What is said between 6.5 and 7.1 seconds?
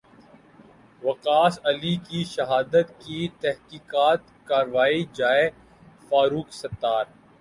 ستار